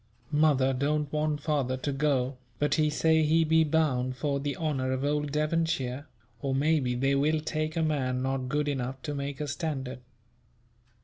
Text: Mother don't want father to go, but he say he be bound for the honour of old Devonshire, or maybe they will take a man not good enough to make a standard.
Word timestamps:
Mother 0.33 0.73
don't 0.73 1.13
want 1.13 1.41
father 1.41 1.77
to 1.77 1.91
go, 1.91 2.37
but 2.57 2.73
he 2.73 2.89
say 2.89 3.21
he 3.21 3.43
be 3.43 3.63
bound 3.63 4.17
for 4.17 4.39
the 4.39 4.57
honour 4.57 4.91
of 4.93 5.03
old 5.05 5.31
Devonshire, 5.31 6.07
or 6.41 6.55
maybe 6.55 6.95
they 6.95 7.13
will 7.13 7.39
take 7.39 7.75
a 7.75 7.83
man 7.83 8.23
not 8.23 8.49
good 8.49 8.67
enough 8.67 8.99
to 9.03 9.13
make 9.13 9.39
a 9.39 9.47
standard. 9.47 9.99